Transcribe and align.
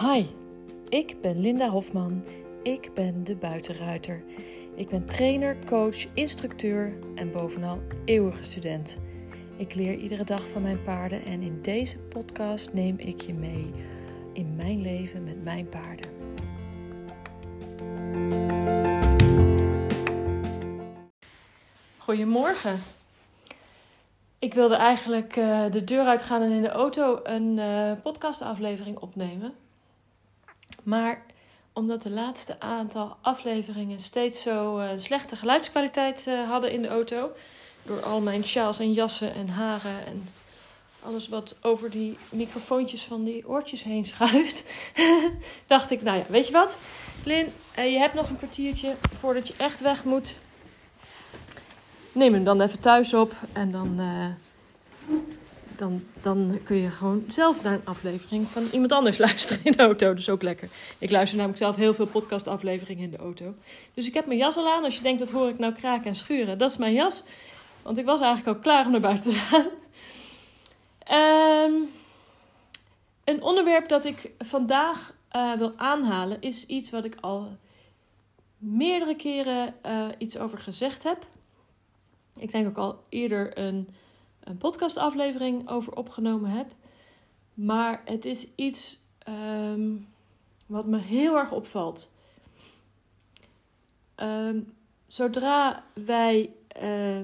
Hi, 0.00 0.26
ik 0.88 1.20
ben 1.20 1.40
Linda 1.40 1.68
Hofman. 1.68 2.24
Ik 2.62 2.90
ben 2.94 3.24
de 3.24 3.36
buitenruiter. 3.36 4.24
Ik 4.74 4.88
ben 4.88 5.06
trainer, 5.06 5.56
coach, 5.64 6.14
instructeur 6.14 6.98
en 7.14 7.32
bovenal 7.32 7.80
eeuwige 8.04 8.42
student. 8.42 8.98
Ik 9.56 9.74
leer 9.74 9.94
iedere 9.98 10.24
dag 10.24 10.48
van 10.48 10.62
mijn 10.62 10.82
paarden 10.82 11.24
en 11.24 11.42
in 11.42 11.62
deze 11.62 11.98
podcast 11.98 12.72
neem 12.72 12.98
ik 12.98 13.20
je 13.20 13.34
mee 13.34 13.70
in 14.32 14.56
mijn 14.56 14.82
leven 14.82 15.24
met 15.24 15.44
mijn 15.44 15.68
paarden. 15.68 16.10
Goedemorgen. 21.98 22.78
Ik 24.38 24.54
wilde 24.54 24.76
eigenlijk 24.76 25.36
uh, 25.36 25.70
de 25.70 25.84
deur 25.84 26.06
uitgaan 26.06 26.42
en 26.42 26.50
in 26.50 26.62
de 26.62 26.68
auto 26.68 27.20
een 27.22 27.58
uh, 27.58 27.92
podcastaflevering 28.02 28.98
opnemen. 28.98 29.54
Maar 30.86 31.22
omdat 31.72 32.02
de 32.02 32.10
laatste 32.10 32.60
aantal 32.60 33.16
afleveringen 33.20 34.00
steeds 34.00 34.42
zo 34.42 34.78
uh, 34.78 34.88
slechte 34.96 35.36
geluidskwaliteit 35.36 36.26
hadden 36.48 36.72
in 36.72 36.82
de 36.82 36.88
auto, 36.88 37.30
door 37.82 38.02
al 38.02 38.20
mijn 38.20 38.44
sjaals 38.44 38.78
en 38.78 38.92
jassen 38.92 39.34
en 39.34 39.48
haren 39.48 40.06
en 40.06 40.28
alles 41.02 41.28
wat 41.28 41.56
over 41.62 41.90
die 41.90 42.18
microfoontjes 42.28 43.02
van 43.02 43.24
die 43.24 43.48
oortjes 43.48 43.82
heen 43.82 44.04
schuift, 44.14 44.64
dacht 45.66 45.90
ik, 45.90 46.02
nou 46.02 46.18
ja, 46.18 46.24
weet 46.28 46.46
je 46.46 46.52
wat, 46.52 46.78
Lin, 47.24 47.52
je 47.74 47.98
hebt 47.98 48.14
nog 48.14 48.28
een 48.28 48.38
kwartiertje 48.38 48.94
voordat 49.18 49.48
je 49.48 49.54
echt 49.56 49.80
weg 49.80 50.04
moet. 50.04 50.36
Neem 52.12 52.32
hem 52.32 52.44
dan 52.44 52.60
even 52.60 52.80
thuis 52.80 53.14
op 53.14 53.32
en 53.52 53.70
dan, 53.70 54.00
dan, 55.78 56.04
dan 56.22 56.58
kun 56.64 56.76
je 56.76 56.90
gewoon 56.90 57.24
zelf 57.28 57.62
naar 57.62 57.72
een 57.72 57.84
aflevering 57.84 58.46
van 58.46 58.68
iemand 58.72 58.92
anders 58.92 59.18
luisteren 59.26 59.64
in 59.64 59.72
de 59.72 59.82
auto. 59.82 60.14
Dus 60.14 60.28
ook 60.28 60.42
lekker. 60.42 60.68
Ik 60.98 61.10
luister 61.10 61.36
namelijk 61.36 61.62
zelf 61.62 61.76
heel 61.76 61.94
veel 61.94 62.06
podcastafleveringen 62.06 63.04
in 63.04 63.10
de 63.10 63.16
auto. 63.16 63.54
Dus 63.94 64.06
ik 64.06 64.14
heb 64.14 64.26
mijn 64.26 64.38
jas 64.38 64.56
al 64.56 64.68
aan. 64.68 64.84
Als 64.84 64.96
je 64.96 65.02
denkt, 65.02 65.18
dat 65.18 65.30
hoor 65.30 65.48
ik 65.48 65.58
nou 65.58 65.72
kraken 65.72 66.06
en 66.06 66.16
schuren. 66.16 66.58
Dat 66.58 66.70
is 66.70 66.76
mijn 66.76 66.92
jas. 66.92 67.22
Want 67.82 67.98
ik 67.98 68.04
was 68.04 68.20
eigenlijk 68.20 68.56
al 68.56 68.62
klaar 68.62 68.84
om 68.84 68.90
naar 68.90 69.00
buiten 69.00 69.30
te 69.30 69.36
gaan. 69.36 69.66
Um, 71.70 71.88
een 73.24 73.42
onderwerp 73.42 73.88
dat 73.88 74.04
ik 74.04 74.30
vandaag 74.38 75.14
uh, 75.36 75.52
wil 75.52 75.72
aanhalen 75.76 76.40
is 76.40 76.66
iets 76.66 76.90
wat 76.90 77.04
ik 77.04 77.16
al 77.20 77.56
meerdere 78.58 79.16
keren 79.16 79.74
uh, 79.86 80.06
iets 80.18 80.38
over 80.38 80.58
gezegd 80.58 81.02
heb 81.02 81.26
ik 82.38 82.52
denk 82.52 82.66
ook 82.66 82.76
al 82.76 83.02
eerder 83.08 83.58
een, 83.58 83.88
een 84.46 84.56
podcastaflevering 84.56 85.68
over 85.68 85.96
opgenomen 85.96 86.50
heb. 86.50 86.66
Maar 87.54 88.02
het 88.04 88.24
is 88.24 88.48
iets 88.54 89.04
ehm, 89.18 89.90
wat 90.66 90.86
me 90.86 90.98
heel 90.98 91.36
erg 91.36 91.52
opvalt. 91.52 92.12
Ehm, 94.14 94.60
zodra 95.06 95.84
wij 95.94 96.50
uh, 96.82 97.18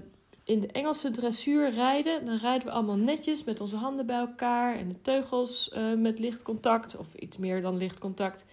in 0.44 0.60
de 0.60 0.66
Engelse 0.66 1.10
dressuur 1.10 1.70
rijden, 1.70 2.26
dan 2.26 2.36
rijden 2.36 2.66
we 2.66 2.72
allemaal 2.72 2.96
netjes 2.96 3.44
met 3.44 3.60
onze 3.60 3.76
handen 3.76 4.06
bij 4.06 4.18
elkaar 4.18 4.76
en 4.76 4.88
de 4.88 5.00
teugels 5.02 5.70
uh, 5.76 5.94
met 5.94 6.18
lichtcontact 6.18 6.96
of 6.96 7.14
iets 7.14 7.36
meer 7.36 7.62
dan 7.62 7.76
lichtcontact. 7.76 8.46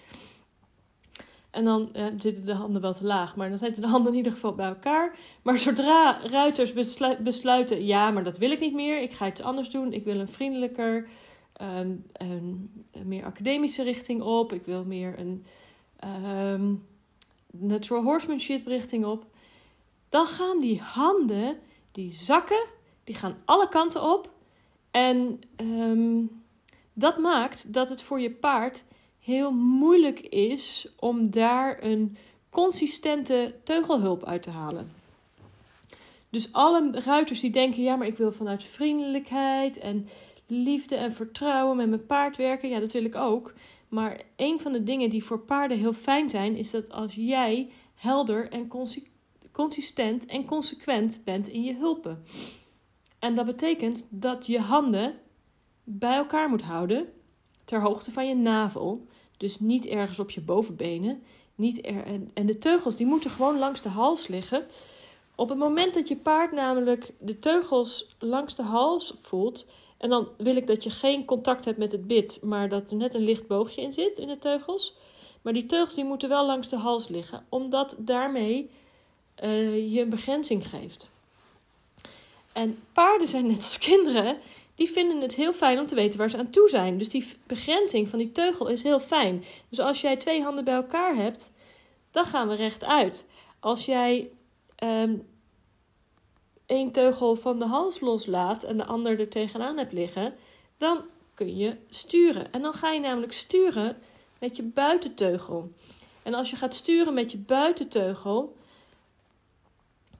En 1.52 1.66
dan 1.66 1.90
zitten 2.18 2.46
de 2.46 2.54
handen 2.54 2.82
wel 2.82 2.94
te 2.94 3.06
laag, 3.06 3.36
maar 3.36 3.50
dan 3.50 3.58
zitten 3.58 3.82
de 3.82 3.88
handen 3.88 4.12
in 4.12 4.18
ieder 4.18 4.32
geval 4.32 4.56
bij 4.56 4.68
elkaar. 4.68 5.18
Maar 5.42 5.58
zodra 5.58 6.18
ruiters 6.32 6.74
besluiten, 7.20 7.86
ja, 7.86 8.12
maar 8.12 8.24
dat 8.24 8.38
wil 8.38 8.52
ik 8.52 8.60
niet 8.60 8.74
meer, 8.74 9.02
ik 9.02 9.14
ga 9.14 9.28
iets 9.28 9.42
anders 9.42 9.70
doen, 9.70 9.94
ik 9.94 10.04
wil 10.04 10.20
een 10.20 10.28
vriendelijker, 10.28 11.08
um, 11.62 12.06
een, 12.14 12.72
meer 13.04 13.26
academische 13.26 13.84
richting 13.84 14.22
op, 14.22 14.54
ik 14.54 14.66
wil 14.66 14.84
meer 14.84 15.20
een 15.20 15.46
um, 16.54 16.86
natural 17.52 18.04
horsemanship 18.04 18.68
richting 18.68 19.06
op, 19.06 19.26
dan 20.10 20.26
gaan 20.26 20.60
die 20.60 20.82
handen, 20.82 21.58
die 21.92 22.12
zakken, 22.12 22.66
die 23.04 23.16
gaan 23.16 23.38
alle 23.46 23.70
kanten 23.70 24.04
op. 24.04 24.32
En 24.92 25.40
um, 25.58 26.44
dat 26.94 27.18
maakt 27.18 27.74
dat 27.74 27.90
het 27.90 28.02
voor 28.02 28.20
je 28.20 28.32
paard 28.32 28.84
heel 29.20 29.52
moeilijk 29.52 30.20
is 30.20 30.94
om 31.00 31.30
daar 31.30 31.84
een 31.84 32.18
consistente 32.50 33.56
teugelhulp 33.64 34.24
uit 34.24 34.44
te 34.44 34.50
halen. 34.50 34.92
Dus 36.30 36.54
alle 36.54 36.92
ruiters 36.92 37.40
die 37.40 37.52
denken, 37.52 37.84
ja, 37.84 37.96
maar 37.96 38.08
ik 38.08 38.18
wil 38.18 38.32
vanuit 38.32 38.64
vriendelijkheid 38.64 39.78
en 39.78 40.08
liefde 40.48 40.96
en 40.96 41.14
vertrouwen 41.14 41.78
met 41.78 41.90
mijn 41.90 42.06
paard 42.06 42.38
werken, 42.38 42.70
ja, 42.70 42.80
dat 42.80 42.92
wil 42.92 43.04
ik 43.04 43.16
ook. 43.16 43.54
Maar 43.88 44.22
een 44.36 44.60
van 44.60 44.72
de 44.72 44.84
dingen 44.84 45.10
die 45.10 45.24
voor 45.24 45.40
paarden 45.40 45.78
heel 45.78 45.94
fijn 45.94 46.30
zijn, 46.30 46.56
is 46.56 46.72
dat 46.72 46.92
als 46.92 47.16
jij 47.16 47.70
helder 47.96 48.50
en 48.52 48.68
consistent 49.52 50.26
en 50.26 50.46
consequent 50.46 51.22
bent 51.24 51.48
in 51.48 51.64
je 51.64 51.76
hulpen. 51.76 52.24
En 53.20 53.36
dat 53.36 53.46
betekent 53.46 54.08
dat 54.12 54.46
je 54.46 54.60
handen 54.60 55.14
bij 55.84 56.16
elkaar 56.16 56.50
moet 56.50 56.62
houden 56.62 57.14
ter 57.70 57.82
hoogte 57.82 58.12
van 58.12 58.28
je 58.28 58.36
navel. 58.36 59.06
Dus 59.38 59.60
niet 59.60 59.86
ergens 59.86 60.20
op 60.20 60.30
je 60.30 60.42
bovenbenen. 60.42 61.24
Niet 61.56 61.86
er, 61.86 62.04
en, 62.34 62.46
de 62.46 62.58
teugels 62.58 62.96
die 62.96 63.06
moeten 63.06 63.30
gewoon 63.30 63.60
langs 63.60 63.82
de 63.82 63.90
hals 63.90 64.28
liggen. 64.28 64.66
Op 65.36 65.50
het 65.50 65.58
moment 65.58 65.94
dat 65.94 66.08
je 66.08 66.16
paard 66.16 66.52
namelijk 66.52 67.12
de 67.20 67.40
teugels 67.40 68.16
langs 68.20 68.56
de 68.56 68.64
hals 68.64 69.14
voelt. 69.22 69.66
En 69.98 70.10
dan 70.10 70.28
wil 70.38 70.56
ik 70.56 70.68
dat 70.68 70.84
je 70.84 70.90
geen 70.90 71.26
contact 71.26 71.66
hebt 71.66 71.78
met 71.78 71.92
het 71.92 72.08
bit, 72.08 72.40
maar 72.44 72.70
dat 72.70 72.92
er 72.92 72.98
net 72.98 73.14
een 73.14 73.24
licht 73.24 73.48
boogje 73.48 73.82
in 73.82 73.94
zit 73.94 74.18
in 74.18 74.28
de 74.28 74.40
teugels. 74.40 74.96
Maar 75.42 75.54
die 75.54 75.66
teugels 75.66 75.96
die 75.96 76.04
moeten 76.04 76.30
wel 76.30 76.46
langs 76.46 76.70
de 76.70 76.78
hals 76.78 77.08
liggen, 77.08 77.46
omdat 77.50 77.96
daarmee 77.98 78.70
uh, 79.44 79.94
je 79.94 80.02
een 80.02 80.10
begrenzing 80.10 80.70
geeft. 80.70 81.08
En 82.54 82.80
paarden 82.94 83.28
zijn 83.28 83.48
net 83.48 83.58
als 83.58 83.78
kinderen 83.78 84.38
die 84.80 84.90
vinden 84.90 85.22
het 85.22 85.36
heel 85.36 85.54
fijn 85.54 85.80
om 85.80 85.86
te 85.86 85.96
weten 85.96 86.20
waar 86.20 86.30
ze 86.30 86.38
aan 86.38 86.50
toe 86.50 86.70
zijn. 86.70 86.98
Dus 86.98 87.10
die 87.10 87.26
begrenzing 87.48 88.10
van 88.10 88.20
die 88.20 88.32
teugel 88.32 88.68
is 88.68 88.84
heel 88.84 89.00
fijn. 89.00 89.44
Dus 89.70 89.80
als 89.80 90.02
jij 90.02 90.18
twee 90.18 90.42
handen 90.42 90.64
bij 90.64 90.74
elkaar 90.74 91.16
hebt, 91.16 91.54
dan 92.12 92.26
gaan 92.26 92.48
we 92.48 92.56
rechtuit. 92.56 93.28
Als 93.60 93.86
jij 93.86 94.30
um, 94.84 95.28
één 96.66 96.92
teugel 96.92 97.36
van 97.36 97.60
de 97.60 97.66
hals 97.66 98.00
loslaat 98.00 98.64
en 98.64 98.78
de 98.78 98.86
ander 98.86 99.20
er 99.20 99.30
tegenaan 99.30 99.78
hebt 99.78 99.94
liggen, 99.94 100.36
dan 100.78 101.04
kun 101.34 101.58
je 101.58 101.76
sturen. 101.90 102.54
En 102.54 102.62
dan 102.62 102.74
ga 102.74 102.92
je 102.92 103.00
namelijk 103.00 103.34
sturen 103.34 103.98
met 104.40 104.56
je 104.56 104.64
buitenteugel. 104.64 105.72
En 106.24 106.34
als 106.34 106.50
je 106.50 106.56
gaat 106.56 106.74
sturen 106.74 107.14
met 107.14 107.32
je 107.32 107.38
buitenteugel, 107.38 108.56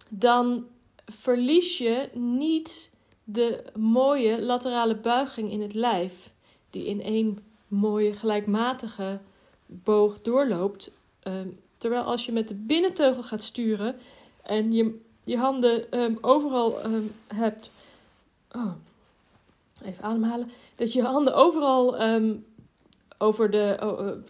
dan 0.10 0.68
verlies 1.06 1.78
je 1.78 2.10
niet 2.14 2.92
de 3.32 3.64
mooie 3.76 4.42
laterale 4.42 4.96
buiging 4.96 5.52
in 5.52 5.62
het 5.62 5.74
lijf, 5.74 6.32
die 6.70 6.86
in 6.86 7.02
één 7.02 7.44
mooie 7.68 8.14
gelijkmatige 8.14 9.20
boog 9.66 10.22
doorloopt. 10.22 10.92
Ehm, 11.20 11.48
terwijl 11.78 12.04
als 12.04 12.26
je 12.26 12.32
met 12.32 12.48
de 12.48 12.56
binnenteugel 12.56 13.24
gaat 13.24 13.44
sturen 13.44 13.96
en 14.44 14.72
je, 14.72 15.02
je 15.24 15.38
handen 15.38 16.00
um, 16.00 16.18
overal 16.22 16.86
um, 16.86 17.12
hebt. 17.28 17.72
Oh, 18.56 18.72
even 19.84 20.04
ademhalen. 20.04 20.52
Dat 20.76 20.94
je 20.94 21.02
handen 21.02 21.34
overal 21.34 21.98
over 23.18 23.52
de. 23.52 23.78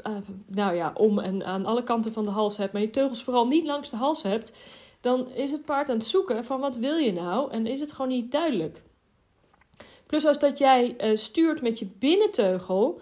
Uh, 0.08 0.16
nou 0.46 0.76
ja, 0.76 0.92
om 0.96 1.20
en 1.20 1.46
aan 1.46 1.66
alle 1.66 1.84
kanten 1.84 2.14
van 2.14 2.24
de 2.24 2.30
hals 2.30 2.58
hebt, 2.58 2.74
maar 2.74 2.81
je 2.81 2.90
teugels 2.90 3.24
vooral 3.24 3.48
niet 3.48 3.66
langs 3.66 3.90
de 3.90 3.98
hals 3.98 4.24
hebt. 4.24 4.54
Dan 5.02 5.30
is 5.30 5.52
het 5.52 5.66
paard 5.66 5.90
aan 5.90 5.96
het 5.96 6.06
zoeken 6.06 6.46
van 6.46 6.60
wat 6.60 6.76
wil 6.76 6.96
je 6.96 7.14
nou? 7.14 7.52
En 7.52 7.68
is 7.68 7.80
het 7.80 7.92
gewoon 7.92 8.12
niet 8.12 8.31
duidelijk. 8.31 8.81
Plus 10.10 10.26
als 10.26 10.40
dat 10.40 10.58
jij 10.58 10.96
uh, 11.12 11.18
stuurt 11.18 11.62
met 11.62 11.80
je 11.80 11.86
binnenteugel, 11.86 13.02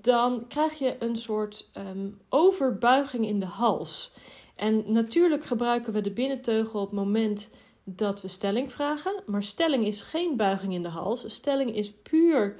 dan 0.00 0.46
krijg 0.48 0.78
je 0.78 0.96
een 0.98 1.16
soort 1.16 1.70
um, 1.76 2.20
overbuiging 2.28 3.26
in 3.26 3.40
de 3.40 3.46
hals. 3.46 4.12
En 4.54 4.92
natuurlijk 4.92 5.44
gebruiken 5.44 5.92
we 5.92 6.00
de 6.00 6.10
binnenteugel 6.10 6.80
op 6.80 6.86
het 6.86 6.98
moment 6.98 7.50
dat 7.84 8.20
we 8.20 8.28
stelling 8.28 8.72
vragen. 8.72 9.22
Maar 9.26 9.42
stelling 9.42 9.86
is 9.86 10.02
geen 10.02 10.36
buiging 10.36 10.72
in 10.74 10.82
de 10.82 10.88
hals. 10.88 11.24
Stelling 11.26 11.74
is 11.74 11.92
puur 11.92 12.56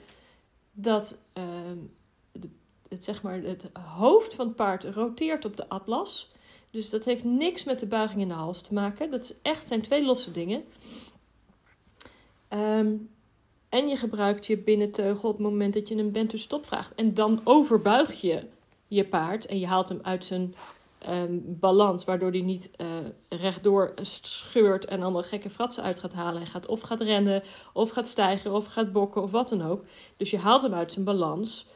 dat 0.72 1.22
uh, 1.38 1.44
het, 2.88 3.04
zeg 3.04 3.22
maar, 3.22 3.42
het 3.42 3.70
hoofd 3.96 4.34
van 4.34 4.46
het 4.46 4.56
paard 4.56 4.84
roteert 4.84 5.44
op 5.44 5.56
de 5.56 5.68
atlas. 5.68 6.32
Dus 6.70 6.90
dat 6.90 7.04
heeft 7.04 7.24
niks 7.24 7.64
met 7.64 7.80
de 7.80 7.86
buiging 7.86 8.20
in 8.20 8.28
de 8.28 8.34
hals 8.34 8.60
te 8.60 8.74
maken. 8.74 9.10
Dat 9.10 9.24
is 9.24 9.34
echt, 9.42 9.68
zijn 9.68 9.82
twee 9.82 10.04
losse 10.04 10.30
dingen. 10.30 10.64
Um, 12.48 13.16
en 13.68 13.88
je 13.88 13.96
gebruikt 13.96 14.46
je 14.46 14.58
binnenteugel 14.58 15.28
op 15.28 15.34
het 15.34 15.46
moment 15.46 15.74
dat 15.74 15.88
je 15.88 15.96
een 15.96 16.12
bent 16.12 16.30
to 16.30 16.36
stop 16.36 16.66
vraagt. 16.66 16.94
En 16.94 17.14
dan 17.14 17.40
overbuig 17.44 18.20
je 18.20 18.42
je 18.86 19.04
paard 19.04 19.46
en 19.46 19.58
je 19.58 19.66
haalt 19.66 19.88
hem 19.88 20.00
uit 20.02 20.24
zijn 20.24 20.54
um, 21.08 21.42
balans, 21.60 22.04
waardoor 22.04 22.30
hij 22.30 22.40
niet 22.40 22.70
uh, 22.76 22.86
rechtdoor 23.28 23.94
scheurt 24.02 24.84
en 24.84 25.02
allemaal 25.02 25.22
gekke 25.22 25.50
fratsen 25.50 25.82
uit 25.82 26.00
gaat 26.00 26.12
halen. 26.12 26.40
Hij 26.40 26.50
gaat 26.50 26.66
of 26.66 26.80
gaat 26.80 27.00
rennen, 27.00 27.42
of 27.72 27.90
gaat 27.90 28.08
stijgen, 28.08 28.52
of 28.52 28.66
gaat 28.66 28.92
bokken, 28.92 29.22
of 29.22 29.30
wat 29.30 29.48
dan 29.48 29.62
ook. 29.62 29.84
Dus 30.16 30.30
je 30.30 30.38
haalt 30.38 30.62
hem 30.62 30.74
uit 30.74 30.92
zijn 30.92 31.04
balans. 31.04 31.66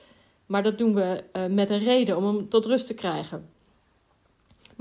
Maar 0.47 0.63
dat 0.63 0.79
doen 0.79 0.95
we 0.95 1.25
uh, 1.33 1.47
met 1.47 1.71
een 1.71 1.85
reden 1.85 2.17
om 2.17 2.25
hem 2.25 2.49
tot 2.49 2.67
rust 2.67 2.87
te 2.87 2.95
krijgen. 2.95 3.49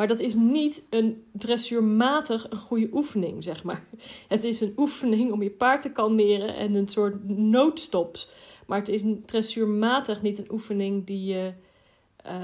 Maar 0.01 0.09
dat 0.09 0.19
is 0.19 0.33
niet 0.33 0.83
een 0.89 1.24
dressuurmatig 1.31 2.50
een 2.50 2.57
goede 2.57 2.89
oefening, 2.94 3.44
zeg 3.44 3.63
maar. 3.63 3.83
Het 4.27 4.44
is 4.44 4.62
een 4.62 4.74
oefening 4.77 5.31
om 5.31 5.44
je 5.44 5.50
paard 5.50 5.81
te 5.81 5.92
kalmeren 5.92 6.56
en 6.56 6.75
een 6.75 6.88
soort 6.88 7.27
noodstops. 7.30 8.30
Maar 8.68 8.77
het 8.77 8.88
is 8.88 9.03
dressuurmatig 9.25 10.21
niet 10.21 10.38
een 10.38 10.51
oefening 10.51 11.06
die 11.06 11.25
je 11.25 11.53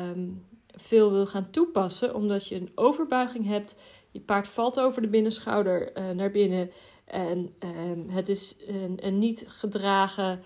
um, 0.10 0.44
veel 0.68 1.12
wil 1.12 1.26
gaan 1.26 1.50
toepassen, 1.52 2.16
omdat 2.16 2.48
je 2.48 2.56
een 2.56 2.72
overbuiging 2.76 3.46
hebt. 3.46 3.78
Je 4.12 4.20
paard 4.20 4.48
valt 4.48 4.80
over 4.80 5.02
de 5.02 5.08
binnenschouder 5.08 5.98
uh, 5.98 6.10
naar 6.10 6.32
binnen. 6.32 6.72
En 7.06 7.54
um, 7.60 8.10
het 8.10 8.30
is 8.30 8.56
een, 8.68 8.98
een 9.02 9.18
niet 9.18 9.46
gedragen 9.48 10.44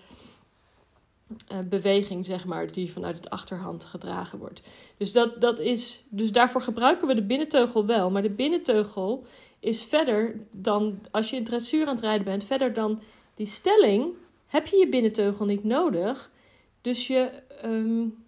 uh, 1.52 1.60
beweging, 1.60 2.26
zeg 2.26 2.46
maar, 2.46 2.72
die 2.72 2.92
vanuit 2.92 3.16
het 3.16 3.30
achterhand 3.30 3.86
gedragen 3.86 4.40
wordt. 4.40 4.62
Dus, 4.98 5.12
dat, 5.12 5.42
dat 5.42 5.60
is, 5.60 6.04
dus 6.10 6.32
daarvoor 6.32 6.62
gebruiken 6.62 7.08
we 7.08 7.16
de 7.16 7.24
binnenteugel 7.24 7.86
wel. 7.86 8.12
Maar 8.12 8.22
de 8.22 8.30
binnenteugel 8.30 9.26
is 9.60 9.84
verder 9.84 10.40
dan, 10.52 11.00
als 11.12 11.30
je 11.30 11.36
in 11.36 11.44
dressuur 11.44 11.88
aan 11.88 11.96
het 11.96 12.04
rijden 12.04 12.26
bent, 12.26 12.44
verder 12.44 12.74
dan 12.74 13.02
die 13.34 13.46
stelling, 13.46 14.14
heb 14.48 14.68
je 14.68 14.78
je 14.78 14.90
binnenteugel 14.90 15.46
niet 15.46 15.64
nodig. 15.64 16.32
Dus 16.82 17.08
je, 17.08 17.32
um, 17.66 18.24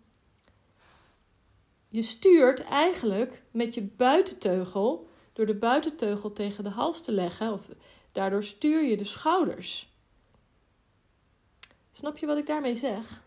je 1.90 2.02
stuurt 2.02 2.64
eigenlijk 2.64 3.42
met 3.52 3.74
je 3.74 3.82
buitenteugel, 3.82 5.08
door 5.34 5.46
de 5.46 5.56
buitenteugel 5.56 6.34
tegen 6.34 6.64
de 6.64 6.70
hals 6.70 7.02
te 7.02 7.12
leggen, 7.12 7.54
of 7.54 7.70
daardoor 8.12 8.44
stuur 8.44 8.84
je 8.84 8.98
de 8.98 9.04
schouders. 9.04 9.93
Snap 11.96 12.18
je 12.18 12.26
wat 12.26 12.38
ik 12.38 12.48
daarmee 12.48 12.76
zeg? 12.76 13.24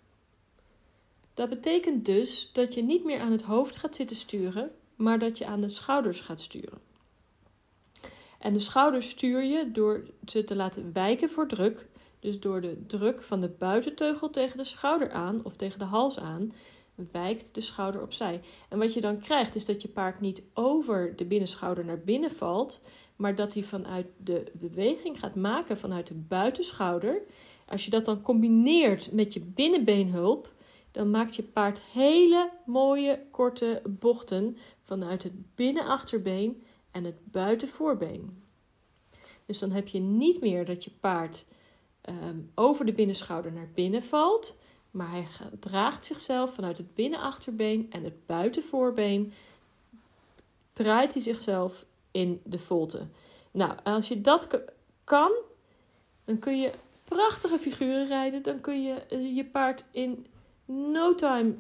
Dat 1.35 1.49
betekent 1.49 2.05
dus 2.05 2.51
dat 2.53 2.75
je 2.75 2.83
niet 2.83 3.05
meer 3.05 3.21
aan 3.21 3.33
het 3.33 3.43
hoofd 3.43 3.77
gaat 3.77 3.95
zitten 3.95 4.17
sturen, 4.17 4.71
maar 4.97 5.19
dat 5.19 5.39
je 5.39 5.47
aan 5.47 5.61
de 5.61 5.69
schouders 5.69 6.21
gaat 6.21 6.41
sturen. 6.41 6.79
En 8.39 8.53
de 8.53 8.59
schouders 8.59 9.09
stuur 9.09 9.45
je 9.45 9.71
door 9.73 10.05
ze 10.27 10.45
te 10.45 10.57
laten 10.57 10.93
wijken 10.93 11.31
voor 11.31 11.49
druk. 11.49 11.87
Dus 12.21 12.41
door 12.41 12.61
de 12.61 12.87
druk 12.87 13.23
van 13.23 13.41
de 13.41 13.49
buitenteugel 13.49 14.31
tegen 14.31 14.57
de 14.57 14.65
schouder 14.65 15.11
aan 15.11 15.45
of 15.45 15.57
tegen 15.57 15.79
de 15.79 15.85
hals 15.85 16.19
aan, 16.19 16.53
wijkt 17.13 17.55
de 17.55 17.61
schouder 17.61 18.03
opzij. 18.03 18.41
En 18.69 18.79
wat 18.79 18.95
je 18.95 19.01
dan 19.01 19.19
krijgt 19.19 19.55
is 19.55 19.65
dat 19.65 19.83
je 19.83 19.89
paard 19.89 20.21
niet 20.21 20.43
over 20.55 21.17
de 21.17 21.25
binnenschouder 21.25 21.85
naar 21.85 22.01
binnen 22.01 22.31
valt, 22.31 22.81
maar 23.17 23.35
dat 23.35 23.55
hij 23.55 23.63
vanuit 23.63 24.07
de 24.17 24.45
beweging 24.53 25.19
gaat 25.19 25.35
maken 25.35 25.79
vanuit 25.79 26.07
de 26.07 26.15
buitenschouder 26.15 27.23
als 27.69 27.85
je 27.85 27.91
dat 27.91 28.05
dan 28.05 28.23
combineert 28.23 29.13
met 29.13 29.33
je 29.33 29.41
binnenbeenhulp, 29.41 30.55
dan 30.91 31.11
maakt 31.11 31.37
je 31.37 31.43
paard 31.43 31.81
hele 31.81 32.51
mooie 32.67 33.23
korte 33.31 33.83
bochten 33.89 34.57
vanuit 34.81 35.23
het 35.23 35.55
binnenachterbeen 35.55 36.63
en 36.91 37.05
het 37.05 37.17
buitenvoorbeen. 37.25 38.43
Dus 39.47 39.59
dan 39.59 39.71
heb 39.71 39.89
je 39.89 39.99
niet 39.99 40.41
meer 40.41 40.65
dat 40.65 40.85
je 40.85 40.91
paard 41.01 41.47
um, 42.09 42.51
over 42.55 42.87
de 42.87 42.93
binnenschouder 42.93 43.53
naar 43.53 43.69
binnen 43.75 44.03
valt, 44.03 44.59
maar 44.91 45.11
hij 45.11 45.27
draagt 45.61 46.05
zichzelf 46.05 46.55
vanuit 46.55 46.77
het 46.77 46.95
binnenachterbeen 46.95 47.87
en 47.91 48.05
het 48.05 48.27
buitenvoorbeen. 48.27 49.33
Draait 50.73 51.13
hij 51.13 51.23
zichzelf 51.23 51.87
in 52.11 52.41
de 52.45 52.59
volte. 52.59 53.07
Nou, 53.51 53.73
als 53.85 54.09
je 54.09 54.21
dat 54.21 54.49
kan, 55.05 55.33
dan 56.25 56.39
kun 56.39 56.61
je 56.61 56.71
prachtige 57.09 57.59
figuren 57.59 58.07
rijden. 58.07 58.43
Dan 58.43 58.61
kun 58.61 58.83
je 58.83 58.95
eh, 58.95 59.37
je 59.37 59.45
paard 59.45 59.85
in 59.91 60.27
no 60.65 61.15
time 61.15 61.55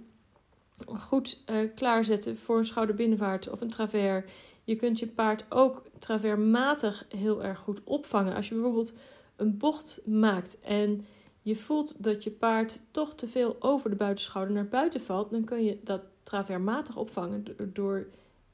goed 0.86 1.42
uh, 1.50 1.56
klaarzetten 1.74 2.38
voor 2.38 2.58
een 2.58 2.64
schouderbinnenvaart 2.64 3.50
of 3.50 3.60
een 3.60 3.70
travers. 3.70 4.24
Je 4.64 4.76
kunt 4.76 4.98
je 4.98 5.06
paard 5.06 5.44
ook 5.48 5.82
traversmatig 5.98 7.06
heel 7.08 7.44
erg 7.44 7.58
goed 7.58 7.80
opvangen. 7.84 8.34
Als 8.34 8.48
je 8.48 8.54
bijvoorbeeld 8.54 8.92
een 9.36 9.58
bocht 9.58 10.00
maakt 10.04 10.60
en 10.60 11.06
je 11.42 11.56
voelt 11.56 12.04
dat 12.04 12.24
je 12.24 12.30
paard 12.30 12.80
toch 12.90 13.14
te 13.14 13.28
veel 13.28 13.56
over 13.58 13.90
de 13.90 13.96
buitenschouder 13.96 14.54
naar 14.54 14.68
buiten 14.68 15.00
valt, 15.00 15.30
dan 15.30 15.44
kun 15.44 15.64
je 15.64 15.78
dat 15.84 16.00
traversmatig 16.22 16.96
opvangen 16.96 17.44
door 17.72 18.06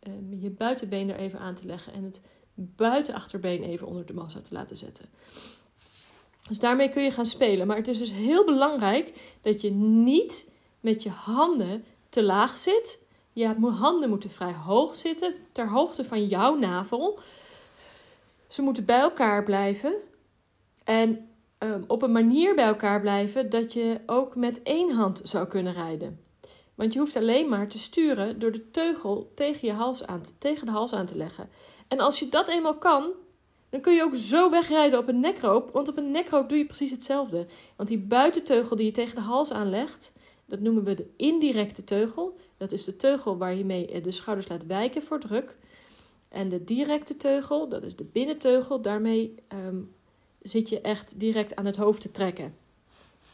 uh, 0.09 0.43
je 0.43 0.51
buitenbeen 0.51 1.11
er 1.11 1.17
even 1.17 1.39
aan 1.39 1.55
te 1.55 1.67
leggen 1.67 1.93
en 1.93 2.05
het 2.05 2.21
buitenachterbeen 2.55 3.63
even 3.63 3.87
onder 3.87 4.07
de 4.07 4.15
massa 4.15 4.41
te 4.41 4.55
laten 4.55 4.77
zetten. 4.77 5.05
Dus 6.49 6.59
daarmee 6.59 6.89
kun 6.89 7.03
je 7.03 7.11
gaan 7.11 7.27
spelen. 7.27 7.67
Maar 7.67 7.77
het 7.77 7.89
is 7.89 7.99
dus 7.99 8.13
heel 8.13 8.45
belangrijk 8.45 9.37
dat 9.41 9.61
je 9.61 9.71
niet 9.71 10.51
met 10.81 11.03
je 11.03 11.11
handen 11.11 11.85
te 12.09 12.23
laag 12.23 12.59
zit. 12.59 13.05
Je 13.33 13.55
handen 13.71 14.09
moeten 14.09 14.31
vrij 14.31 14.53
hoog 14.53 14.97
zitten, 14.97 15.35
ter 15.53 15.69
hoogte 15.69 16.05
van 16.05 16.27
jouw 16.27 16.55
navel. 16.55 17.19
Ze 18.49 18.63
moeten 18.63 18.85
bij 18.85 19.01
elkaar 19.01 19.43
blijven. 19.43 19.95
En 20.85 21.29
um, 21.59 21.85
op 21.87 22.03
een 22.03 22.13
manier 22.13 22.55
bij 22.55 22.65
elkaar 22.65 23.01
blijven 23.01 23.51
dat 23.51 23.73
je 23.73 24.01
ook 24.07 24.37
met 24.37 24.63
één 24.63 24.91
hand 24.91 25.21
zou 25.25 25.47
kunnen 25.47 25.73
rijden. 25.73 26.21
Want 26.75 26.93
je 26.93 26.99
hoeft 26.99 27.17
alleen 27.17 27.49
maar 27.49 27.69
te 27.69 27.79
sturen 27.79 28.39
door 28.39 28.53
de 28.53 28.71
teugel 28.71 29.33
tegen, 29.35 29.69
je 29.69 29.75
hals 29.75 30.07
aan 30.07 30.23
tegen 30.39 30.67
de 30.67 30.73
hals 30.73 30.93
aan 30.93 31.07
te 31.07 31.17
leggen. 31.17 31.49
En 31.89 32.01
als 32.01 32.19
je 32.19 32.29
dat 32.29 32.49
eenmaal 32.49 32.79
kan, 32.79 33.13
dan 33.73 33.81
kun 33.81 33.95
je 33.95 34.03
ook 34.03 34.17
zo 34.17 34.51
wegrijden 34.51 34.99
op 34.99 35.09
een 35.09 35.21
nekroop, 35.21 35.71
want 35.73 35.89
op 35.89 35.97
een 35.97 36.11
nekroop 36.11 36.49
doe 36.49 36.59
je 36.59 36.67
precies 36.67 36.91
hetzelfde. 36.91 37.47
Want 37.77 37.89
die 37.89 37.99
buitenteugel 37.99 38.77
die 38.77 38.87
je 38.87 38.93
tegen 38.93 39.15
de 39.15 39.21
hals 39.21 39.53
aanlegt, 39.53 40.13
dat 40.47 40.61
noemen 40.61 40.85
we 40.85 40.95
de 40.95 41.11
indirecte 41.17 41.85
teugel. 41.85 42.37
Dat 42.57 42.73
is 42.73 42.85
de 42.85 42.97
teugel 42.97 43.37
waar 43.37 43.55
je 43.55 43.65
mee 43.65 44.01
de 44.01 44.11
schouders 44.11 44.49
laat 44.49 44.67
wijken 44.67 45.03
voor 45.03 45.21
druk. 45.21 45.57
En 46.29 46.49
de 46.49 46.65
directe 46.65 47.17
teugel, 47.17 47.69
dat 47.69 47.83
is 47.83 47.97
de 47.97 48.05
binnenteugel, 48.05 48.83
daarmee 48.83 49.35
ehm, 49.49 49.81
zit 50.43 50.69
je 50.69 50.81
echt 50.81 51.21
direct 51.21 51.57
aan 51.57 51.67
het 51.67 51.77
hoofd 51.77 52.01
te 52.01 52.11
trekken. 52.11 52.55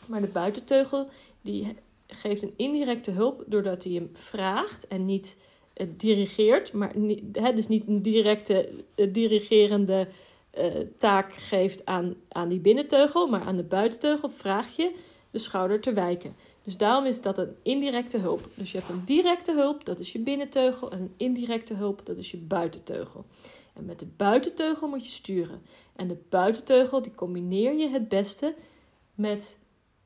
Maar 0.06 0.20
de 0.20 0.26
buitenteugel, 0.26 1.08
die 1.40 1.74
geeft 2.06 2.42
een 2.42 2.54
indirecte 2.56 3.10
hulp 3.10 3.44
doordat 3.46 3.84
hij 3.84 3.92
hem 3.92 4.10
vraagt 4.12 4.86
en 4.86 5.04
niet 5.04 5.36
dirigeert. 5.96 6.72
Maar 6.72 6.92
hè, 7.32 7.52
dus 7.52 7.68
niet 7.68 7.86
een 7.86 8.02
directe 8.02 8.68
uh, 8.96 9.12
dirigerende 9.12 10.08
uh, 10.58 10.64
taak 10.98 11.32
geeft 11.32 11.84
aan, 11.86 12.14
aan 12.28 12.48
die 12.48 12.60
binnenteugel, 12.60 13.26
maar 13.26 13.40
aan 13.40 13.56
de 13.56 13.62
buitenteugel 13.62 14.28
vraag 14.28 14.76
je 14.76 14.94
de 15.30 15.38
schouder 15.38 15.80
te 15.80 15.92
wijken. 15.92 16.34
Dus 16.62 16.76
daarom 16.76 17.06
is 17.06 17.20
dat 17.20 17.38
een 17.38 17.56
indirecte 17.62 18.18
hulp. 18.18 18.48
Dus 18.54 18.72
je 18.72 18.78
hebt 18.78 18.90
een 18.90 19.04
directe 19.04 19.52
hulp, 19.52 19.84
dat 19.84 19.98
is 19.98 20.12
je 20.12 20.18
binnenteugel, 20.18 20.90
en 20.90 21.00
een 21.00 21.14
indirecte 21.16 21.74
hulp, 21.74 22.06
dat 22.06 22.16
is 22.16 22.30
je 22.30 22.36
buitenteugel. 22.36 23.24
En 23.74 23.84
met 23.84 23.98
de 23.98 24.06
buitenteugel 24.16 24.88
moet 24.88 25.04
je 25.04 25.10
sturen. 25.10 25.62
En 25.96 26.08
de 26.08 26.16
buitenteugel 26.28 27.02
die 27.02 27.14
combineer 27.14 27.74
je 27.74 27.88
het 27.88 28.08
beste 28.08 28.54
met 29.14 29.58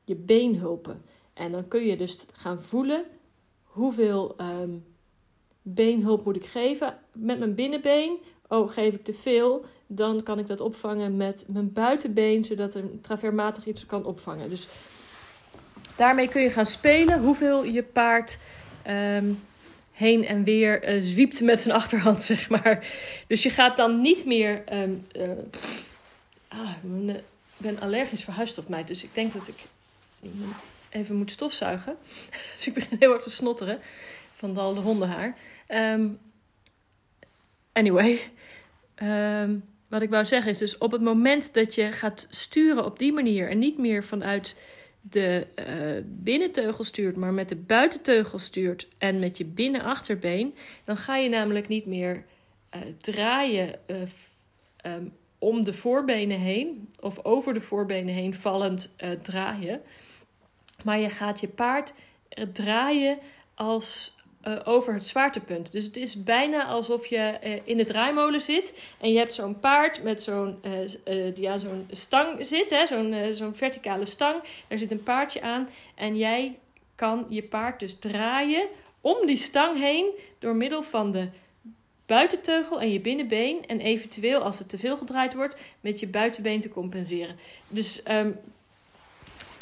je 0.03 0.15
beenhulpen. 0.15 1.01
En 1.33 1.51
dan 1.51 1.67
kun 1.67 1.85
je 1.85 1.97
dus 1.97 2.25
gaan 2.33 2.61
voelen 2.61 3.05
hoeveel 3.63 4.35
um, 4.61 4.85
beenhulp 5.63 6.25
moet 6.25 6.35
ik 6.35 6.45
geven 6.45 6.97
met 7.11 7.39
mijn 7.39 7.55
binnenbeen. 7.55 8.17
Oh, 8.47 8.71
geef 8.71 8.93
ik 8.93 9.03
te 9.03 9.13
veel, 9.13 9.65
dan 9.87 10.23
kan 10.23 10.39
ik 10.39 10.47
dat 10.47 10.61
opvangen 10.61 11.17
met 11.17 11.45
mijn 11.47 11.73
buitenbeen, 11.73 12.43
zodat 12.43 12.75
een 12.75 12.99
traversmatig 13.01 13.65
iets 13.65 13.85
kan 13.85 14.05
opvangen. 14.05 14.49
Dus 14.49 14.67
daarmee 15.95 16.27
kun 16.27 16.41
je 16.41 16.49
gaan 16.49 16.65
spelen 16.65 17.21
hoeveel 17.21 17.63
je 17.63 17.83
paard 17.83 18.37
um, 18.87 19.43
heen 19.91 20.27
en 20.27 20.43
weer 20.43 20.95
uh, 20.95 21.03
zwiept 21.03 21.41
met 21.41 21.61
zijn 21.61 21.75
achterhand, 21.75 22.23
zeg 22.33 22.49
maar. 22.49 22.87
Dus 23.27 23.43
je 23.43 23.49
gaat 23.49 23.77
dan 23.77 24.01
niet 24.01 24.25
meer. 24.25 24.63
Um, 24.73 25.05
uh, 25.17 25.29
ah, 26.47 26.69
ik 27.07 27.21
ben 27.57 27.79
allergisch 27.79 28.23
voor 28.23 28.33
huisstofmijt, 28.33 28.87
dus 28.87 29.03
ik 29.03 29.13
denk 29.13 29.33
dat 29.33 29.47
ik 29.47 29.57
even 30.89 31.15
moet 31.15 31.31
stofzuigen. 31.31 31.97
dus 32.55 32.67
ik 32.67 32.73
begin 32.73 32.97
heel 32.99 33.13
erg 33.13 33.23
te 33.23 33.29
snotteren 33.29 33.79
van 34.43 34.57
al 34.57 34.73
de 34.73 34.79
hondenhaar. 34.79 35.37
Um, 35.67 36.19
anyway. 37.71 38.19
Um, 39.03 39.63
wat 39.87 40.01
ik 40.01 40.09
wou 40.09 40.25
zeggen 40.25 40.51
is 40.51 40.57
dus 40.57 40.77
op 40.77 40.91
het 40.91 41.01
moment 41.01 41.53
dat 41.53 41.75
je 41.75 41.91
gaat 41.91 42.27
sturen 42.29 42.85
op 42.85 42.99
die 42.99 43.13
manier 43.13 43.49
en 43.49 43.59
niet 43.59 43.77
meer 43.77 44.03
vanuit 44.03 44.55
de 45.01 45.47
uh, 45.55 46.03
binnenteugel 46.05 46.83
stuurt, 46.83 47.15
maar 47.15 47.33
met 47.33 47.49
de 47.49 47.55
buitenteugel 47.55 48.39
stuurt 48.39 48.87
en 48.97 49.19
met 49.19 49.37
je 49.37 49.45
binnenachterbeen, 49.45 50.55
dan 50.83 50.97
ga 50.97 51.15
je 51.15 51.29
namelijk 51.29 51.67
niet 51.67 51.85
meer 51.85 52.25
uh, 52.75 52.81
draaien 52.97 53.79
uh, 53.87 53.97
um, 54.85 55.13
om 55.37 55.63
de 55.63 55.73
voorbenen 55.73 56.39
heen 56.39 56.89
of 56.99 57.25
over 57.25 57.53
de 57.53 57.61
voorbenen 57.61 58.13
heen 58.13 58.33
vallend 58.33 58.95
draaien. 59.21 59.81
Maar 60.83 60.99
je 60.99 61.09
gaat 61.09 61.39
je 61.39 61.47
paard 61.47 61.93
draaien 62.53 63.19
als 63.53 64.15
uh, 64.47 64.59
over 64.63 64.93
het 64.93 65.05
zwaartepunt. 65.05 65.71
Dus 65.71 65.85
het 65.85 65.97
is 65.97 66.23
bijna 66.23 66.65
alsof 66.65 67.05
je 67.05 67.37
uh, 67.43 67.59
in 67.63 67.77
de 67.77 67.85
draaimolen 67.85 68.41
zit 68.41 68.79
en 68.99 69.11
je 69.11 69.17
hebt 69.17 69.33
zo'n 69.33 69.59
paard 69.59 70.03
met 70.03 70.21
zo'n 70.21 70.57
uh, 70.63 71.35
die 71.35 71.49
aan 71.49 71.59
zo'n 71.59 71.87
stang 71.91 72.45
zit, 72.45 72.83
zo'n 72.87 73.15
zo'n 73.31 73.55
verticale 73.55 74.05
stang. 74.05 74.43
Er 74.67 74.77
zit 74.77 74.91
een 74.91 75.03
paardje 75.03 75.41
aan 75.41 75.69
en 75.95 76.17
jij 76.17 76.57
kan 76.95 77.25
je 77.29 77.43
paard 77.43 77.79
dus 77.79 77.99
draaien 77.99 78.67
om 79.01 79.25
die 79.25 79.37
stang 79.37 79.79
heen 79.79 80.09
door 80.39 80.55
middel 80.55 80.83
van 80.83 81.11
de 81.11 81.27
buitenteugel 82.05 82.81
en 82.81 82.91
je 82.91 82.99
binnenbeen. 82.99 83.67
En 83.67 83.79
eventueel, 83.79 84.41
als 84.41 84.59
het 84.59 84.69
te 84.69 84.77
veel 84.77 84.97
gedraaid 84.97 85.33
wordt, 85.33 85.55
met 85.81 85.99
je 85.99 86.07
buitenbeen 86.07 86.61
te 86.61 86.69
compenseren. 86.69 87.35
Dus 87.67 88.03
ehm, 88.03 88.31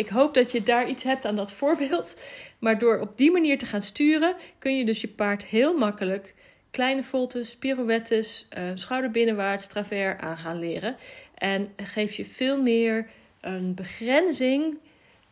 ik 0.02 0.10
hoop 0.10 0.34
dat 0.34 0.52
je 0.52 0.64
daar 0.64 0.90
iets 0.90 1.04
hebt 1.04 1.26
aan 1.26 1.36
dat 1.36 1.52
voorbeeld. 1.62 2.20
Maar 2.60 2.80
door 2.80 3.00
op 3.00 3.18
die 3.18 3.32
manier 3.32 3.58
te 3.58 3.66
gaan 3.66 3.82
sturen, 3.82 4.36
kun 4.60 4.78
je 4.78 4.86
dus 4.86 5.02
je 5.02 5.08
paard 5.08 5.46
heel 5.46 5.78
makkelijk 5.78 6.34
kleine 6.72 7.04
voltes, 7.04 7.56
pirouettes, 7.56 8.48
uh, 8.58 8.72
schouderbinnenwaarts, 8.74 9.68
travers 9.68 10.22
aan 10.22 10.38
gaan 10.38 10.60
leren. 10.60 10.96
En 11.36 11.70
geef 11.78 12.14
je 12.14 12.26
veel 12.26 12.62
meer 12.62 13.10
een 13.42 13.76
begrenzing 13.76 14.78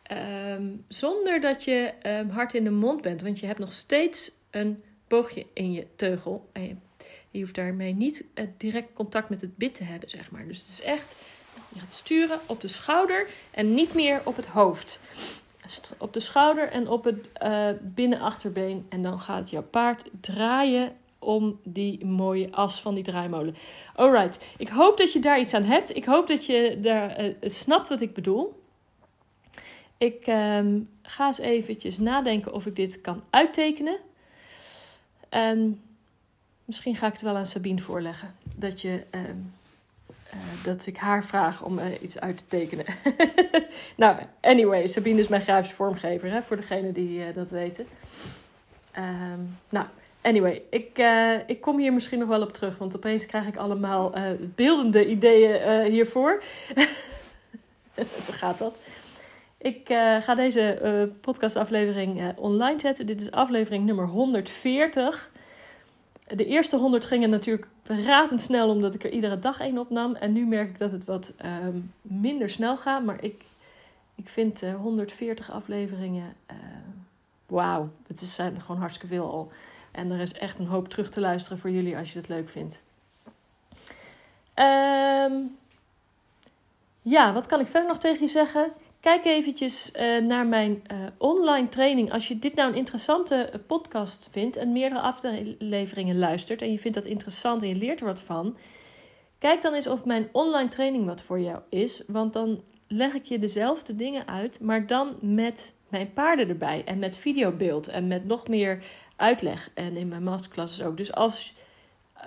ehm, 0.02 0.68
zonder 0.88 1.40
dat 1.40 1.64
je 1.64 1.92
um, 2.06 2.28
hard 2.28 2.54
in 2.54 2.64
de 2.64 2.70
mond 2.70 3.02
bent. 3.02 3.22
Want 3.22 3.40
je 3.40 3.46
hebt 3.46 3.58
nog 3.58 3.72
steeds 3.72 4.32
een 4.50 4.82
boogje 5.08 5.46
in 5.52 5.72
je 5.72 5.86
teugel. 5.96 6.48
En 6.52 6.82
je, 7.30 7.40
hoeft 7.40 7.54
daarmee 7.54 7.92
niet 7.92 8.24
uh, 8.34 8.44
direct 8.56 8.92
contact 8.92 9.28
met 9.28 9.40
het 9.40 9.56
bit 9.56 9.74
te 9.74 9.84
hebben, 9.84 10.10
zeg 10.10 10.30
maar. 10.30 10.46
Dus 10.46 10.58
het 10.58 10.68
is 10.68 10.82
echt, 10.82 11.16
je 11.72 11.80
gaat 11.80 11.92
sturen 11.92 12.40
op 12.46 12.60
de 12.60 12.68
schouder 12.68 13.26
en 13.50 13.74
niet 13.74 13.94
meer 13.94 14.20
op 14.24 14.36
het 14.36 14.46
hoofd. 14.46 15.00
Op 15.98 16.12
de 16.12 16.20
schouder 16.20 16.68
en 16.68 16.88
op 16.88 17.04
het 17.04 17.28
uh, 17.42 17.68
binnenachterbeen. 17.80 18.86
En 18.88 19.02
dan 19.02 19.20
gaat 19.20 19.50
jouw 19.50 19.62
paard 19.62 20.04
draaien 20.20 20.92
om 21.18 21.60
die 21.62 22.04
mooie 22.04 22.48
as 22.50 22.80
van 22.80 22.94
die 22.94 23.04
draaimolen. 23.04 23.56
Alright, 23.94 24.44
ik 24.56 24.68
hoop 24.68 24.98
dat 24.98 25.12
je 25.12 25.20
daar 25.20 25.40
iets 25.40 25.54
aan 25.54 25.64
hebt. 25.64 25.96
Ik 25.96 26.04
hoop 26.04 26.26
dat 26.26 26.46
je 26.46 26.78
daar, 26.80 27.24
uh, 27.24 27.34
snapt 27.40 27.88
wat 27.88 28.00
ik 28.00 28.14
bedoel. 28.14 28.62
Ik 29.96 30.26
um, 30.26 30.88
ga 31.02 31.26
eens 31.26 31.38
eventjes 31.38 31.98
nadenken 31.98 32.52
of 32.52 32.66
ik 32.66 32.76
dit 32.76 33.00
kan 33.00 33.22
uittekenen. 33.30 33.98
En 35.28 35.80
misschien 36.64 36.96
ga 36.96 37.06
ik 37.06 37.12
het 37.12 37.22
wel 37.22 37.36
aan 37.36 37.46
Sabine 37.46 37.80
voorleggen. 37.80 38.34
Dat, 38.54 38.80
je, 38.80 39.04
um, 39.10 39.54
uh, 40.34 40.64
dat 40.64 40.86
ik 40.86 40.96
haar 40.96 41.24
vraag 41.24 41.62
om 41.62 41.78
uh, 41.78 41.84
iets 42.02 42.20
uit 42.20 42.38
te 42.38 42.46
tekenen. 42.48 42.84
nou, 43.96 44.16
anyway, 44.40 44.86
Sabine 44.86 45.20
is 45.20 45.28
mijn 45.28 45.42
grafische 45.42 45.76
vormgever, 45.76 46.30
hè, 46.30 46.42
voor 46.42 46.56
degenen 46.56 46.92
die 46.92 47.32
dat 47.32 47.50
weten. 47.50 47.86
Um, 48.98 49.58
nou, 49.68 49.86
Anyway, 50.22 50.62
ik, 50.70 51.02
ik 51.46 51.60
kom 51.60 51.78
hier 51.78 51.92
misschien 51.92 52.18
nog 52.18 52.28
wel 52.28 52.42
op 52.42 52.52
terug, 52.52 52.78
want 52.78 52.96
opeens 52.96 53.26
krijg 53.26 53.46
ik 53.46 53.56
allemaal 53.56 54.12
beeldende 54.38 55.06
ideeën 55.06 55.90
hiervoor. 55.90 56.42
Zo 58.26 58.32
gaat 58.32 58.58
dat. 58.58 58.78
Ik 59.58 59.80
ga 60.20 60.34
deze 60.34 60.78
podcastaflevering 61.20 62.32
online 62.36 62.80
zetten. 62.80 63.06
Dit 63.06 63.20
is 63.20 63.30
aflevering 63.30 63.84
nummer 63.84 64.06
140. 64.06 65.30
De 66.34 66.46
eerste 66.46 66.76
100 66.76 67.06
gingen 67.06 67.30
natuurlijk 67.30 67.66
razendsnel, 67.82 68.68
omdat 68.68 68.94
ik 68.94 69.04
er 69.04 69.10
iedere 69.10 69.38
dag 69.38 69.60
één 69.60 69.78
opnam. 69.78 70.14
En 70.14 70.32
nu 70.32 70.46
merk 70.46 70.68
ik 70.68 70.78
dat 70.78 70.92
het 70.92 71.04
wat 71.04 71.32
um, 71.64 71.92
minder 72.02 72.50
snel 72.50 72.76
gaat. 72.76 73.04
Maar 73.04 73.24
ik, 73.24 73.44
ik 74.14 74.28
vind 74.28 74.60
140 74.60 75.50
afleveringen, 75.50 76.36
wauw, 77.46 77.88
het 78.06 78.20
zijn 78.20 78.60
gewoon 78.60 78.80
hartstikke 78.80 79.14
veel 79.14 79.30
al. 79.30 79.52
En 79.90 80.10
er 80.10 80.20
is 80.20 80.32
echt 80.32 80.58
een 80.58 80.66
hoop 80.66 80.88
terug 80.88 81.10
te 81.10 81.20
luisteren 81.20 81.58
voor 81.58 81.70
jullie 81.70 81.96
als 81.96 82.12
je 82.12 82.18
het 82.18 82.28
leuk 82.28 82.48
vindt. 82.48 82.80
Um, 84.54 85.58
ja, 87.02 87.32
wat 87.32 87.46
kan 87.46 87.60
ik 87.60 87.66
verder 87.66 87.88
nog 87.88 87.98
tegen 87.98 88.20
je 88.20 88.28
zeggen? 88.28 88.72
Kijk 89.00 89.24
eventjes 89.24 89.92
uh, 89.96 90.20
naar 90.22 90.46
mijn 90.46 90.82
uh, 90.92 90.98
online 91.18 91.68
training. 91.68 92.12
Als 92.12 92.28
je 92.28 92.38
dit 92.38 92.54
nou 92.54 92.70
een 92.70 92.76
interessante 92.76 93.60
podcast 93.66 94.28
vindt 94.30 94.56
en 94.56 94.72
meerdere 94.72 95.00
afleveringen 95.00 96.18
luistert 96.18 96.62
en 96.62 96.72
je 96.72 96.78
vindt 96.78 96.96
dat 96.96 97.06
interessant 97.06 97.62
en 97.62 97.68
je 97.68 97.74
leert 97.74 98.00
er 98.00 98.06
wat 98.06 98.20
van, 98.20 98.56
kijk 99.38 99.62
dan 99.62 99.74
eens 99.74 99.86
of 99.86 100.04
mijn 100.04 100.28
online 100.32 100.68
training 100.68 101.06
wat 101.06 101.22
voor 101.22 101.40
jou 101.40 101.60
is. 101.68 102.02
Want 102.06 102.32
dan 102.32 102.62
leg 102.88 103.14
ik 103.14 103.24
je 103.24 103.38
dezelfde 103.38 103.96
dingen 103.96 104.28
uit, 104.28 104.60
maar 104.60 104.86
dan 104.86 105.16
met 105.20 105.74
mijn 105.88 106.12
paarden 106.12 106.48
erbij 106.48 106.82
en 106.84 106.98
met 106.98 107.16
videobeeld 107.16 107.88
en 107.88 108.06
met 108.08 108.24
nog 108.24 108.48
meer 108.48 108.84
uitleg 109.16 109.70
en 109.74 109.96
in 109.96 110.08
mijn 110.08 110.22
masterclasses 110.22 110.86
ook. 110.86 110.96
Dus 110.96 111.12
als, 111.12 111.54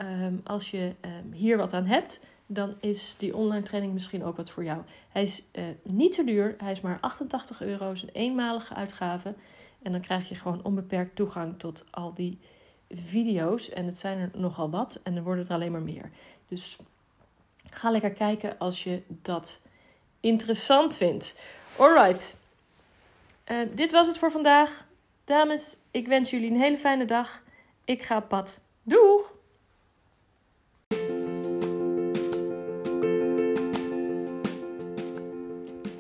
um, 0.02 0.42
als 0.44 0.72
je 0.72 0.94
um, 1.02 1.34
hier 1.34 1.58
wat 1.58 1.74
aan 1.74 1.86
hebt, 1.86 2.22
dan 2.54 2.76
is 2.80 3.16
die 3.18 3.36
online 3.36 3.66
training 3.66 3.94
misschien 3.94 4.24
ook 4.24 4.38
wat 4.38 4.50
voor 4.50 4.64
jou. 4.64 4.82
Hij 5.10 5.24
is 5.24 5.44
uh, 5.54 5.64
niet 5.84 6.16
zo 6.16 6.24
duur, 6.24 6.56
hij 6.58 6.72
is 6.72 6.82
maar 6.82 6.98
88 7.02 7.62
euro, 7.62 7.92
is 7.92 8.02
een 8.02 8.10
eenmalige 8.14 8.74
uitgave. 8.74 9.34
En 9.82 9.92
dan 9.92 10.02
krijg 10.02 10.30
je 10.30 10.36
gewoon 10.36 10.64
onbeperkt 10.64 11.16
toegang 11.16 11.60
tot 11.60 11.86
al 11.90 12.14
die 12.14 12.40
video's. 12.90 13.70
En 13.70 13.86
het 13.86 14.00
zijn 14.00 14.18
er 14.18 14.30
nogal 14.34 14.70
wat 14.70 15.00
en 15.04 15.16
er 15.16 15.24
worden 15.24 15.46
er 15.46 15.54
alleen 15.54 15.72
maar 15.72 15.82
meer. 15.82 16.12
Dus 16.48 16.78
ga 17.64 17.92
lekker 17.92 18.12
kijken 18.12 18.58
als 18.58 18.84
je 18.84 19.02
dat 19.08 19.62
interessant 20.20 20.98
vindt. 20.98 21.40
Alright, 21.78 22.38
uh, 23.48 23.68
dit 23.76 23.92
was 23.92 24.08
het 24.08 24.18
voor 24.18 24.32
vandaag. 24.32 24.86
Dames, 25.24 25.78
ik 25.92 26.08
wens 26.08 26.30
jullie 26.30 26.52
een 26.52 26.60
hele 26.60 26.78
fijne 26.78 27.06
dag. 27.06 27.42
Ik 27.86 28.04
ga 28.04 28.18
op 28.18 28.28
pad. 28.28 28.60
Doeg! 28.84 29.33